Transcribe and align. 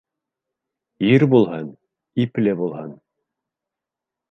Ир 1.09 1.25
булһын, 1.35 1.69
ипле 2.25 2.57
булһын. 2.65 2.91